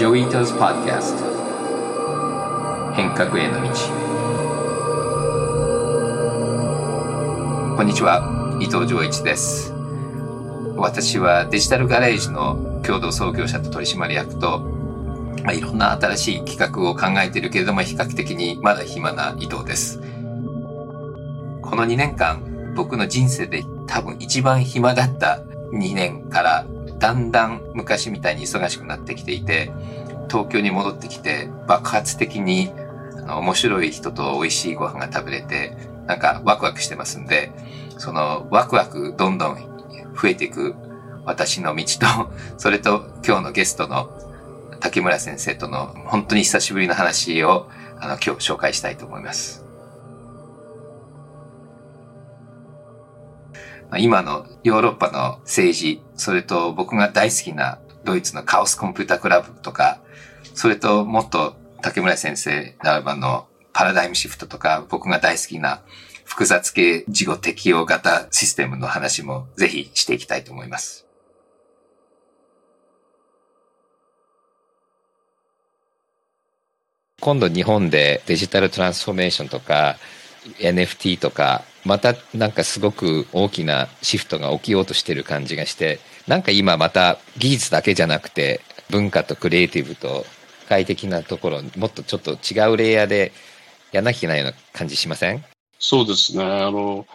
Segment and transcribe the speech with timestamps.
[0.00, 1.24] ジョイーターズ・パッドキャスト
[2.94, 3.68] 変革への道。
[7.76, 8.56] こんにちは。
[8.62, 9.74] 伊藤浄一です。
[10.78, 14.60] 私はデジタルガレージの共同創業者と取締役と、
[15.44, 20.00] まあ、いろんな新しい企画を考えているけれども比較的にまだ暇な伊藤です。
[21.60, 25.42] この2年間僕の人生で多分一番暇だった
[25.74, 26.59] 2年から
[27.00, 29.72] だんだん昔みたいに忙しくなってきていて、
[30.28, 32.70] 東京に戻ってきて爆発的に
[33.16, 37.50] あの面白い人と美味しいご飯が食べれて、なんかワクワクしてますんで、
[37.98, 39.56] そのワクワクどんどん
[40.20, 40.74] 増えていく
[41.24, 44.10] 私の道と、 それと今日のゲストの
[44.80, 49.59] 竹村先生との本当に久しぶりの話をあの今日紹介したいと思います。
[53.98, 60.00] 今のヨーロッパの政治、それと僕が大好きなドイツのカオスコンピュータクラブとか、
[60.54, 65.82] それともっと竹村先生ならばのパラダイムシフトとか、僕が大好きな
[66.24, 71.06] 複雑系事後適用型システムの話もぜひしていきたいと思います。
[77.20, 79.96] 今度日本でデジタルトランスフォーメーションとか
[80.58, 90.26] NFT とかまたなんかすごく大きなシフトが起きようとしてる感じがしてなんか今また技術だけじゃなくて文化とクリエイティブと
[90.68, 93.32] 快適なところもっとちょっと違うレイヤーで
[93.92, 95.42] やらなきゃいけないような感じしません？
[95.78, 96.44] そうですね。
[96.44, 97.06] あの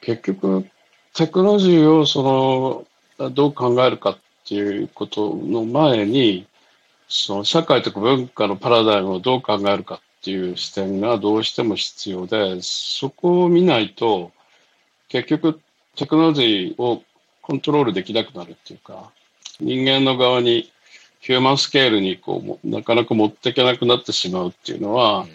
[0.00, 0.66] 結局
[1.14, 2.86] テクノロジーをそ
[3.18, 6.46] のどう考えるかっていうことの前に
[7.08, 14.32] その社会とか文化のパラダイムをどう考えるかっていう視点がどうしても必要で、そこを見ないと、
[15.08, 15.60] 結局
[15.96, 17.02] テクノロジーを
[17.42, 19.10] コントロールできなくなるっていうか、
[19.60, 20.72] 人間の側に
[21.20, 25.26] ヒューマンスケールにこうなかなか持っていけなくなってしまうっていうのは、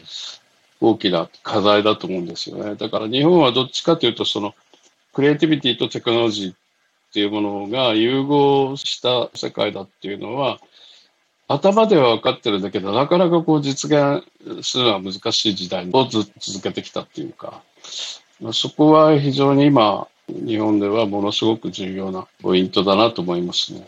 [0.81, 2.73] 大きな課題だと思うんですよね。
[2.73, 4.55] だから日本はどっちかというと、その
[5.13, 6.55] クリエイティビティとテクノロジーっ
[7.13, 10.59] ていうものが融合した世界だっていうのは、
[11.51, 14.23] 頭では分かってるんだけど、なかなかこう実現
[14.61, 17.63] するのは難しい時代をずっと続けてきたっていうか、
[18.53, 23.87] そこは非常に今、日本ではものすごく重要なポイントだなと思いますね。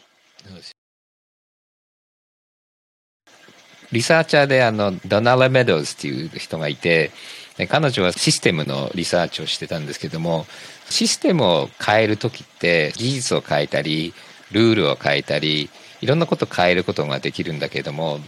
[3.92, 7.12] リサーチャーであのドナラ・メドウズっていう人がいて
[7.70, 10.46] 彼女はシステムのリサーチをしてたんですけども
[10.90, 14.14] システムを変える時って技術を変えたり
[14.52, 15.70] ルールを変えたり
[16.01, 18.19] いろんなこと変えることができるんだけれども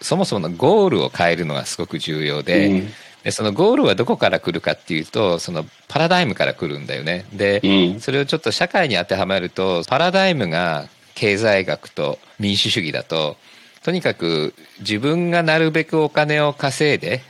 [0.00, 2.88] そもそものゴールを変えるのがすごく重要でうん、
[3.24, 7.24] でそのゴールはどこから来るかっていうとそのパラダイムから来るんだよね。
[7.32, 13.36] で、うん、それをちょっと社会に当てはめるとパラダイムが経済学と民主主義だと
[13.82, 17.22] とにかく自分がなるべくお金を稼いで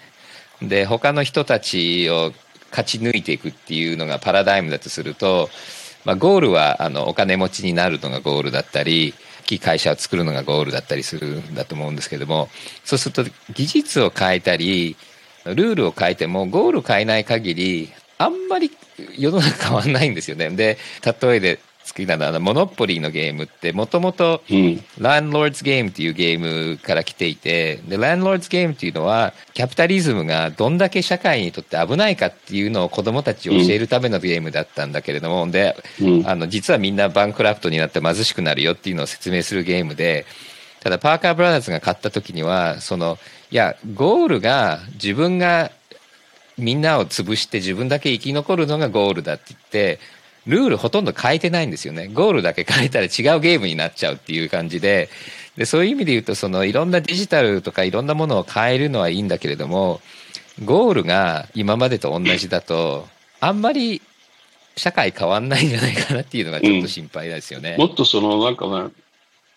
[0.62, 2.32] で他の人たちを
[2.70, 5.48] 勝ち抜いていくっていうのがパラダイムだとすると、
[6.04, 9.14] まあ、ゴールはあのお金持ちになるのがゴールだったり
[9.44, 12.48] きい会社を作るのがゴールだったりするんだと思うんですけども
[12.84, 14.96] そうすると技術を変えたり
[15.44, 18.70] ルールを変えてもゴールを変えない限りあんまり
[19.18, 20.48] 世の中変わんないんですよね。
[20.50, 20.78] で
[21.20, 24.42] 例えで好きなのはモノポリーのゲームってもともと
[24.98, 35.76] ランローズゲームっていうゲームから来ていてでランローズゲームっていうのはキャピタリズムがどんだけ社会にとって危ないかっていうのを子供たちに教えるためのゲームだったんだけれどもで
[36.26, 40.24] あの実はみんなバンクラフトになって貧しくなるよっていうのを説明するゲームで
[40.80, 43.18] ただパーカーブラザーズが買った時にはその
[43.50, 45.70] いやゴールが自分が
[46.58, 49.98] みんなを潰して自分だけ生き残るのがゴールだって言って
[50.46, 52.08] ルールほとんど変えてないんですよね。
[52.08, 53.10] ゴールだけ変えたら違う
[53.40, 55.08] ゲームになっちゃうっていう感じで、
[55.56, 60.00] でそういう意味で言うと、そのいろんなデジタルとかいろんなものを変えるのはいいんだけれども、
[60.64, 63.08] ゴールが今までと同じだと、
[63.40, 64.02] あんまり
[64.76, 67.76] 社会変わんないんじゃないかなっていうのがちょっと心配ですよね。
[67.78, 68.90] うん、もっとそのなんかね、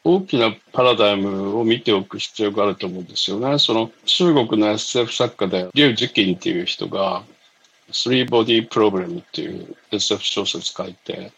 [0.04, 3.60] 大きなパラダイムを見ておく必要があると思うんですよね。
[3.60, 7.24] その中国の SF 作家で、劉慈欣っていう人が、
[7.92, 11.32] Three Body Problem っていう SF 小説書いて、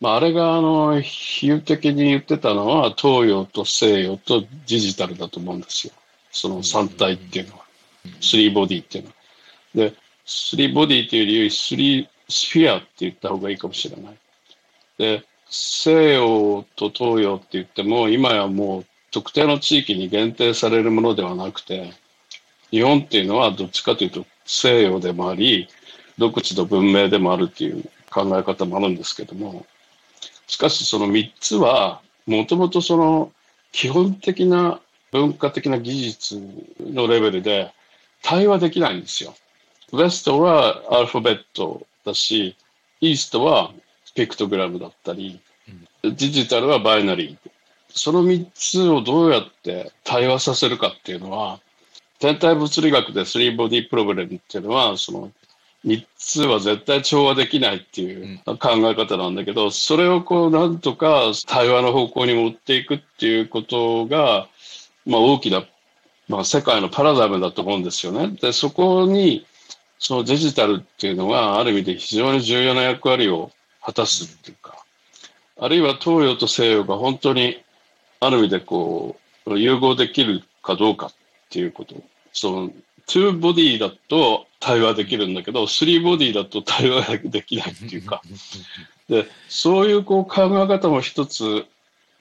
[0.00, 5.92] まあ、あれがあの比喩的に言ってたのは東洋と西洋とデジタルだと思うんですよ。
[6.30, 7.64] その3体っていうのは。
[8.20, 9.90] スリーボディっていうのは。
[9.90, 14.18] で、スリーボディっていうよりスリースフィアって言った方がいいかもしれない。
[14.98, 21.92] で、西洋と東洋って言っても今やもう特定の地域に限定されるものではなくて、
[22.70, 25.68] 日本っていうのはどっちかというと西洋でもあり、
[26.16, 29.66] 独自の文明でもあるっていう考え方もあるんですけども、
[30.46, 33.30] しかしその3つは、もともとその
[33.72, 34.80] 基本的な
[35.12, 36.42] 文化的な技術
[36.80, 37.72] のレベルで
[38.22, 39.34] 対話できないんですよ。
[39.92, 42.56] ウエストはアルファベットだし、
[43.00, 43.72] イーストは
[44.14, 45.40] ピクトグラムだったり、
[46.02, 47.50] デジタルはバイナリー。
[47.90, 51.60] その3つをどうやって対話させるかっていうのは、
[52.18, 55.30] 天体物理学で3ボディプロブレムっていうのは、その
[55.84, 64.48] 3つは絶対調和できないっていう考え方なんだけど、それをこうなんとか対話の方向に持っていくっていうことが、
[65.06, 65.64] まあ大きな、
[66.28, 68.36] まあ世界のパラダイムだと思うんですよね。
[68.40, 69.46] で、そこに、
[70.00, 73.50] そのデジタルっていうのがある意味で非常に重要な役割を
[73.84, 74.84] 果たすっていうか、
[75.60, 77.62] あるいは東洋と西洋が本当に
[78.20, 79.16] ある意味でこ
[79.46, 81.12] う融合できるかどうかっ
[81.48, 81.96] ていうこと。
[82.32, 82.70] その
[83.06, 88.22] 2ボディだと対話できるんだけど、3ボディだと対話できないっていうか。
[89.08, 91.64] で、そういうこう考え方も一つ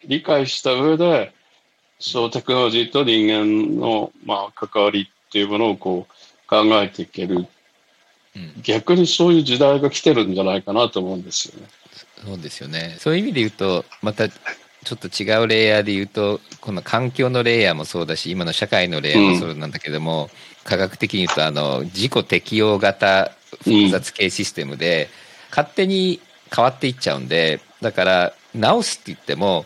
[0.05, 1.33] 理解した上で、
[1.99, 7.47] そうテクノロジーと人間のまあ関わりっていうものをこう考えていける
[8.61, 11.67] 逆にそういう時代が来てるんじゃないかなと思うんですよね。
[12.23, 12.95] そうですよね。
[12.99, 14.29] そういう意味で言うと、また
[14.87, 20.29] ちょっと違うレイヤーで言うと、この環境のレイヤーもそうだし、今の社会のレイヤーもそうなんだけども、うん、
[20.63, 25.09] 科学的に言うと、あの、自己適応型複雑系システムで、
[25.49, 26.21] 勝手に
[26.55, 29.65] 変わっていっちゃうんで、だから、直すって言っても、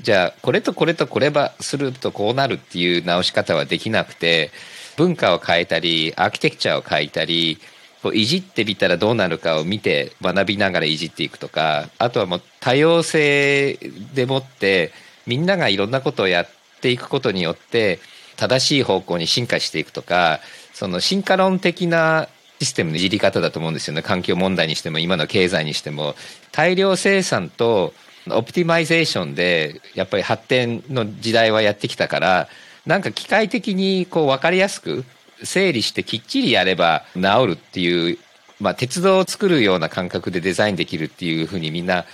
[0.00, 4.52] じゃあ、これとこれとこればするとこうなるっていう直し方はできなくて、
[4.96, 7.58] 文化を変えたり、アーキテクチャを変えたり、
[8.02, 13.78] こういじってみたらどうなるかを見て学びながらいじっていくとかあとはもう多様性
[14.14, 14.92] でもって
[15.26, 16.48] みんながいろんなことをやっ
[16.80, 17.98] ていくことによって
[18.36, 20.40] 正しい方向に進化していくとか
[20.72, 22.28] その進化論的な
[22.60, 24.02] システムのいじり方だと思うんですよね。
[24.02, 26.14] 環境問題にしても今の経済にしても。
[26.52, 27.94] 大量生産と
[28.28, 32.48] オプティマイゼーションでやっぱり発展の時代はやってきたから
[32.84, 35.04] なんか機械的にこう分かりやすく
[35.42, 38.18] 整理してきっちりやれば治るっていう、
[38.60, 42.04] まあ、鉄道を作るような感覚でデザインできるっていうふうにみんな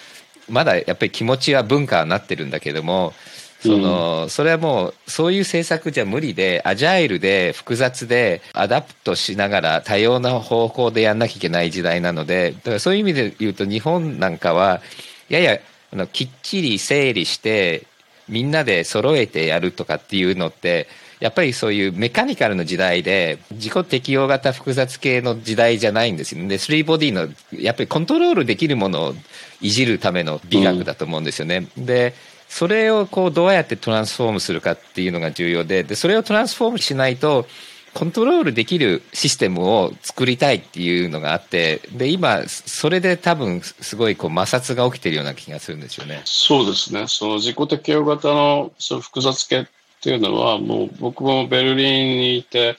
[0.48, 3.12] まだやっぱり気持ちは文化はなってるんだけども
[3.60, 14.80] その、うん、それはもうそういう政策じゃ無理でアジャイルで複雑で adapt しながら多様な方向でやんなきゃいけない時代なのでだからそういう意味で言うと日本なんかは
[15.28, 15.58] やや
[15.92, 17.86] あのきっちり整理して
[18.28, 20.88] みんなで揃えてやるとかっていうのって
[21.20, 26.48] やっぱりそういうメカニカルの時代で自己適応型複雑系の時代じゃないんですよね。
[26.48, 29.14] で、スリーボディのやっぱりコントロールできるものを
[29.60, 31.68] いじるための美学だと思うんですよね。
[31.76, 32.14] うん、で、
[32.48, 37.46] それをこうどうやってトランスフォームするかっていうのが重要で、で、それをトランスフォームしないと、
[37.94, 46.20] コントロールできるシステムを作りたいっていうのがあって、で、今、それで多分、すごいこう摩擦が起きてるような気がするんですよね。
[46.26, 47.06] そうですね。
[47.08, 49.66] その自己適応型のその複雑系っ
[50.00, 52.76] ていうのは、もう僕もベルリンにいて、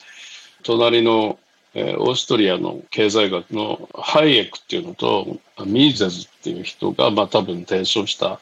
[0.62, 1.38] 隣の、
[1.74, 8.40] えー、オーストリアの経済学のハイエクっていうのと、ミーゼズっていう人が、まあ多分提唱した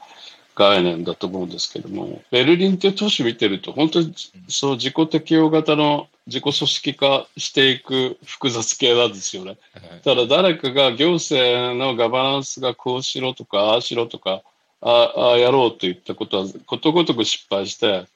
[0.57, 4.15] 概念だと思うんですけども、ベルリンっていう都市見てると、本当に
[4.49, 9.59] そう自己適応型の自己組織化していく複雑系なんですよね。
[10.03, 14.43] ただ誰かが行政のガバナンスがこうしろとか、ああしろとか、
[14.81, 18.07] ああやろうといったことはことごとく失敗して、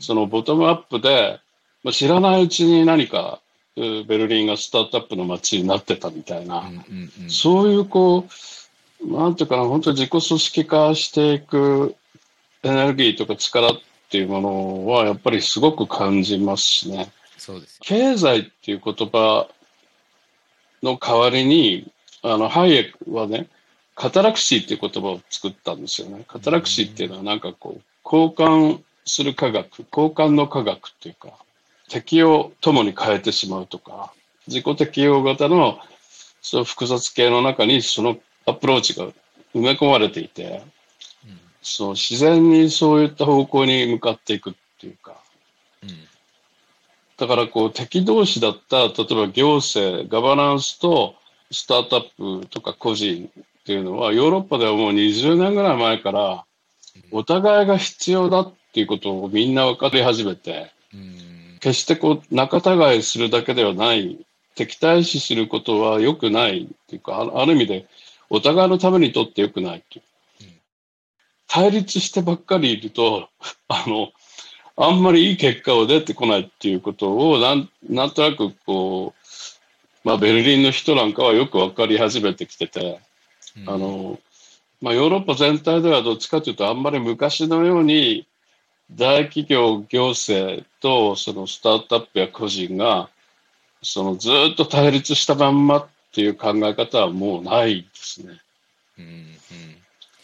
[0.00, 1.40] そのボトムアップで、
[1.84, 3.40] まあ、知らないうちに何か
[3.76, 6.70] ベルリンがスタートアップの街になってたみたいな、
[7.28, 8.26] そういうこ
[9.00, 11.96] う、なんていうかな、本当に自己組織化していく
[12.62, 13.80] エネルギーとか力っ
[14.10, 17.10] ていうものはやっぱりすごく感じますしね。
[17.38, 19.48] そうです経済っていう言葉
[20.82, 21.90] の代わりに、
[22.22, 23.48] あの、ハイエクはね、
[23.96, 26.24] カタラクシーっていう言葉を作ったんですよね。
[26.28, 31.30] カタラクシーっていうのはなんかこう、交換する科学、交換の科学っていうか、
[31.88, 34.12] 敵を共に変えてしまうとか、
[34.46, 35.78] 自己適応型の
[36.42, 39.06] その複雑系の中にそのアプローチが
[39.54, 40.62] 埋め込まれていて、
[41.24, 45.14] うん、その自然にそういった方向に向かっていくっていうか、
[45.84, 45.90] うん、
[47.16, 51.14] だからこう敵同士だった例えば行政ガバナンスと
[51.52, 56.44] スタートアップとか個人っていうのはヨーロッパではもう20年ぐらい前から
[57.12, 60.72] お互いが必要だっっていうことをみんな分かり始めて、
[61.60, 64.18] 決してこう仲違いするだけではない、
[64.54, 67.86] 敵対視することは良くないっていうか、ある意味で
[68.30, 70.04] お互いのためにとって良くないっていう。
[71.48, 73.28] 対立してばっかりいると、
[73.68, 74.10] あの、
[74.74, 83.00] あんまりいい結果を出てこないっていうことをなん、なんとなくこう、まあ、ベルリンの人なんかはよく分かり始めてきてて、
[83.58, 84.18] うん、あの、
[84.80, 88.26] まあ、ヨーロッパ全体ではどっちかというと、あんまり昔のように
[88.96, 93.08] 大企業、行政とそのスタートアップや個人が、
[93.82, 98.40] そのずっと対立したまんまっていう考え方はもうないですね。
[98.98, 99.36] うんうん、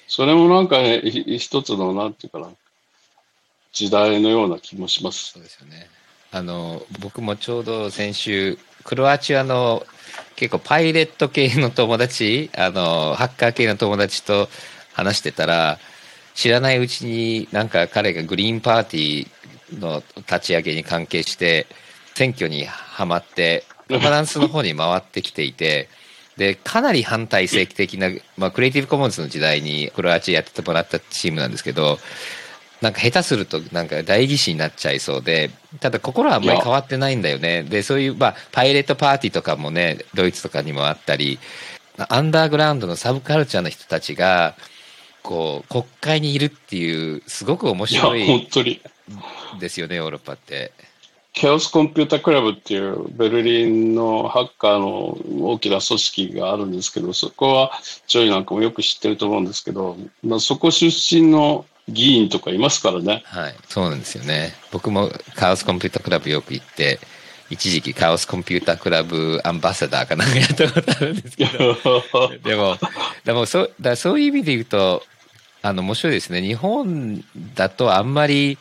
[0.07, 2.49] それもなんか、ね、一つの、なんていうかな、
[3.73, 5.33] 時代のような気もします。
[5.33, 5.89] そうですよね。
[6.31, 9.87] あの、僕もちょうど先週、クロアチアの
[10.37, 14.49] 結構パイレット系の友達、あの、ハッカー系の友達と
[14.93, 15.79] 話してたら、
[16.39, 21.67] 知らないうちになんか彼がグリーンパーティーの立ち上げに関係して
[22.15, 25.89] 選挙にはまってガバナンスの方に回ってきていて
[26.37, 31.99] でかなり反体制的な、まあ、クリエイティブコモンズの時代にクロアチアやっててもらったチームなんですけど
[32.83, 37.65] なんか下手するとなんか代議士になっちゃいそうでただ心はあんまり変わってないんだよね。
[37.65, 41.41] でそういう、まあ、 Pirate Party とかもねドイツとかにもあったり
[41.97, 44.55] アンダーグラウンドのサブカルチャーの人たちが
[45.23, 48.81] こう国会にいるっていうすごく面白い本当に
[49.61, 50.73] ですよねヨーロッパって。
[51.35, 55.17] Chaos Computer Club っていうベルリンのハッカーの
[55.53, 57.71] 大きな組織があるんですけどそこは
[58.09, 63.23] ジョイなんかもよく知ってると思うんですけど、まあ、そこ出身の議員とかいますからね。
[63.27, 64.53] はい、そうなんですよね。
[64.73, 66.99] 僕もカオスコンピュータークラブよく行って、
[67.51, 71.77] 一時期カオスコンピュータークラブアンバサダーかなんかやったことあるんですけど、
[72.45, 72.77] でも、
[73.25, 75.03] でもそうだそういう意味で言うと、
[75.63, 76.43] あの、面白いですね。
[76.43, 77.25] 日本
[77.55, 78.59] だとあんまり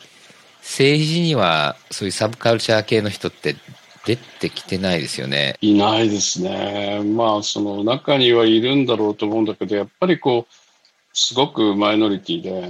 [0.60, 3.56] 政治にはそういうサブカルチャー系の人って
[4.04, 5.56] 出てきてないですよね。
[5.60, 7.00] いないですね。
[7.04, 10.54] まあ、その中にはいるんだろうと思うんだけど、やっぱりこう、
[11.12, 12.68] すごくマイノリティで、や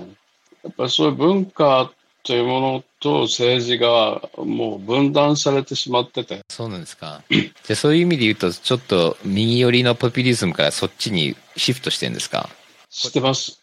[0.68, 1.92] っぱりそういう文化
[2.28, 6.40] というものと政治がもう分断されてしまってて。
[6.50, 7.23] そうなんですか。
[7.30, 12.50] じゃあそういう意味で言うと、ちょっと右寄りのポピュリズムからそっちにシフトしてるんですか？
[12.90, 13.62] してます。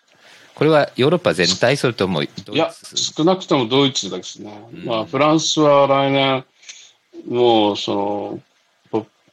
[0.55, 4.67] これはヨーロッパ全体それともいや、少なくともドイツですね。
[4.73, 6.43] うん、まあ、フランスは来年、
[7.27, 8.39] もうその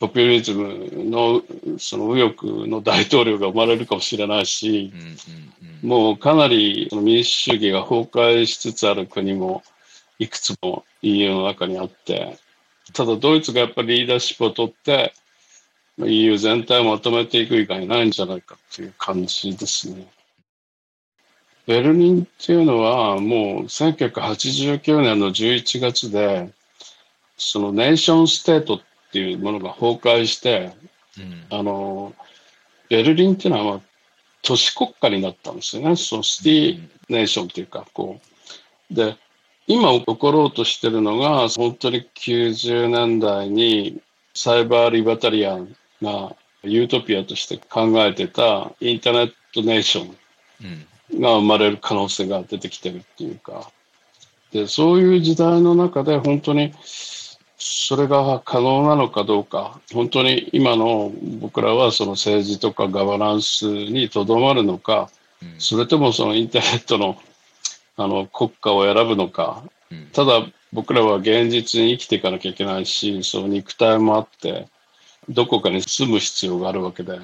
[0.02, 1.42] ポ、ポピュリズムの
[1.78, 4.92] その右翼の大統領が生まれるかもしれないし、
[5.82, 9.62] もうかなり民主主義が崩壊しつつある国も
[10.18, 12.36] いくつも EU の中にあって、
[12.92, 15.14] ただドイツがやっぱりリーダーシップを取って、
[15.98, 20.08] EU 全体をまとめていく以外ないんじゃないかっていう感じですね。
[21.66, 26.50] ベルリンっていうのはもう1989年の11月で、
[27.36, 30.72] そのネーションステートっていうものが崩壊して、
[31.18, 32.14] うん、あの、
[32.88, 33.80] ベルリンっていうのは、まあ、
[34.42, 35.96] 都市国家になったんですよね。
[35.96, 38.20] そのシティネーションっていうか、こ
[38.90, 38.94] う。
[38.94, 39.16] で、
[39.66, 44.00] 今起ころうとしてるのが、本当に90年代に
[44.34, 50.16] サイバーリバタリアンがユートピアとして考えてたインターネットネーション。
[50.62, 50.86] うん
[51.20, 53.70] が生まれる可能性が出てきてるっていうか、
[54.52, 56.72] で、そういう時代の中で本当に
[57.64, 65.10] それが可能なのかどうか、本当に今の僕らはその政治とかガバナンスにとどまるのか、
[65.58, 67.22] それともそのインターネットの
[67.96, 69.62] あの国家を選ぶのか、
[70.12, 74.66] ただ僕らは現実に生きていかなきゃいけないし、その肉体もあって、
[75.28, 77.20] どこかに住む必要があるわけで、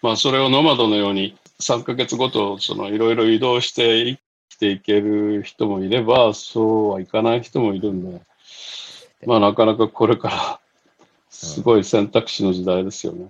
[0.00, 8.20] まあそれをノマドのように3ヶ月ごと、そのいろいろ移動して生きていける人もいれば、そうはいかない人もいるんで、
[9.26, 10.60] まあなかなかこれから
[11.30, 13.26] すごい選択肢の時代ですよね。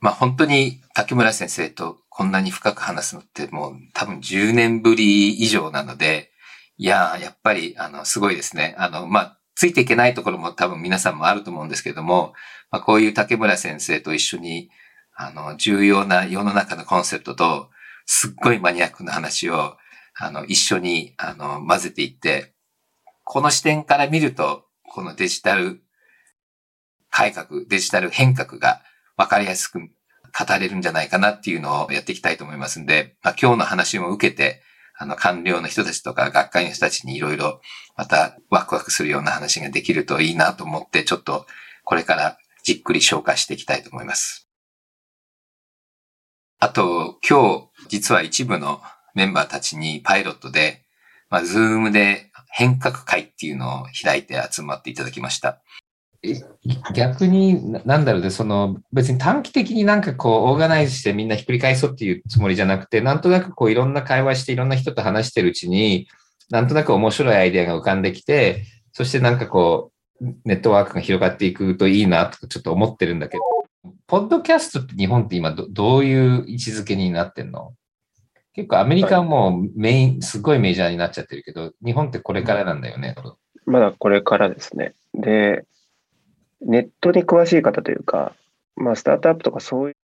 [0.00, 6.30] まあ本当に竹村先生とこんなに深く話すのってもう多分10年ぶり以上なので、
[6.78, 8.74] いややっぱりあのすごいですね。
[8.78, 12.34] あの、まあついていけないところも多分皆さんもあると思うんですけども、
[12.70, 14.70] まあこういう竹村先生と一緒に
[15.22, 17.68] あの、重要な世の中のコンセプトと、
[18.06, 19.76] すっごいマニアックな話を、
[20.18, 22.54] あの、一緒に、あの、混ぜていって、
[23.32, 25.84] この視点から見ると、このデジタル
[27.10, 28.82] 改革、デジタル変革が
[29.16, 29.88] 分かりやすく語
[30.58, 34.62] れるんじゃないかなっていうのをやっていきたいと思いますんで、まあ、今日の話も受けて、
[34.98, 37.60] あの、官僚の人たちとか学会の人たちにいろいろ
[37.96, 41.46] またワクワクするような話ができるといいなと思って、ちょっと
[41.84, 44.48] これからじっくり紹介していきたいと思います。
[46.58, 48.82] あと、今日、実は一部の
[49.14, 50.84] メンバーたちにパイロットで、
[51.30, 55.60] まあ、ズームで変革会っていうのを開いて集まっていただきました。
[56.94, 66.08] 逆に、なんだろうね、その、別に短期的になんかこう、オーガナイズしてみんなひっくり返そうっていうつもりじゃなくて、なんとなくこう、いろんな会話していろんな人と話してるうちに、
[66.50, 73.42] なんとなく面白いアイデアが浮かんできて、そしてなんかこう、ネットワークが広がっていくといいなとかちょっと思ってるんだけど、
[74.06, 77.72] ポッドキャストって日本って今どどういう位置づけになってんの？
[78.52, 83.14] 結構アメリカはもうメイン、すごいメジャーになっちゃってるけど、日本ってこれからなんだよね。
[83.66, 84.94] まだこれからですね。
[85.14, 85.64] で、
[86.60, 88.34] ネットに詳しい方というか、
[88.76, 89.96] まあ、スタートアップとかそういう。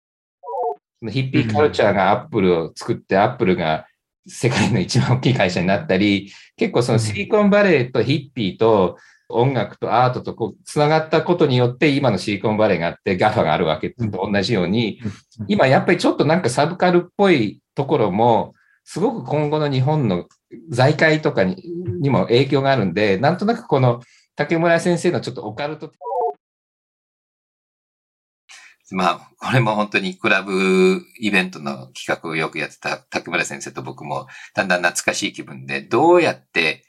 [1.09, 3.87] ヒッピーカルチャーがアップルを作って、アップルが
[4.27, 8.97] 世界の一番大きい会社になったり、結構そのシリコンバレーとヒッピーと
[9.29, 14.99] 音楽とアートとこうつながったことによって今のシリコンバレーがあってガファがあるわけと同じように、
[15.47, 18.53] 今やっぱりちょっとなんかサブカルっぽいところも、
[18.83, 20.25] すごく今後の日本の
[20.69, 21.55] 財界とかに
[22.01, 24.01] にも影響があるんで、なんとなくこの
[24.35, 25.91] 竹村先生のちょっとオカルト。
[28.91, 36.85] まあ、これも本当にクラブイベントの企画をよくやってた竹村先生と僕もだんだん懐かしい気分で、どうやって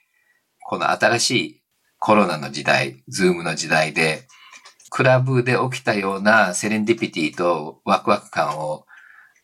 [0.64, 1.62] この新しい
[1.98, 4.26] コロナの時代、 Zoom の時代で、
[4.90, 8.86] クラブで起きたようなセレンディピティとワクワク感を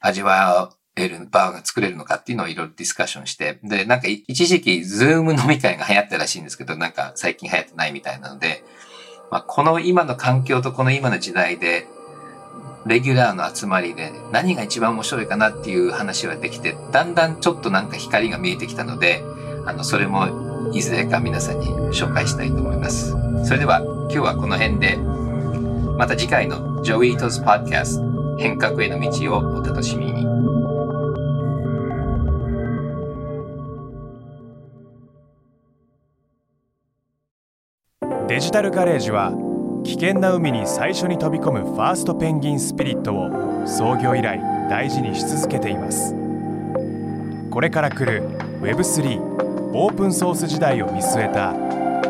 [0.01, 8.63] 味わえるバーが作れるのかっていうのをいろいろディスカッションして、で、なんか一時期 Zoom 飲み会が流行ったらしいんですけど、なんか最近流行ってないみたいなので、
[9.31, 11.87] まあ、この今の環境とこの今の時代で、
[12.85, 19.23] レギュラーの集まりで何が一番面白いかなっていう話はできて、だんだんちょっとなんか光が見えてきたので、
[19.67, 23.15] あの、それもいずれか皆さんに紹介したいと思います。
[23.45, 24.97] それでは今日はこの辺で、
[25.99, 28.01] また次回のジョイートズ・パッキャス
[28.39, 30.27] 変革への道をお楽しみに。
[38.29, 39.33] デジタルガレージは
[39.85, 44.41] 危険な海に最初に飛び込むファーストペンギンスピリットを創業以来
[44.71, 46.15] 大事にし続けています
[47.51, 48.27] これから来る
[48.63, 49.42] Web3
[49.75, 51.55] オープンソース時代を見据えた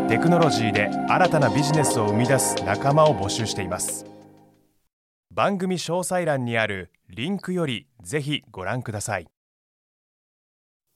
[0.08, 4.04] テクノロジーで新たなビジネスを生み出す仲間を募集しています
[5.30, 9.28] 番組詳細欄にあるリンクよりぜひご覧ください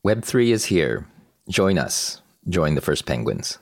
[0.04, 1.04] Web3 is here.
[1.48, 2.22] Join us.
[2.48, 3.60] Join the first penguins.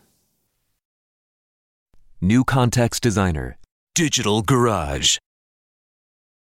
[2.20, 3.56] New Context Designer,
[3.94, 5.18] Digital Garage.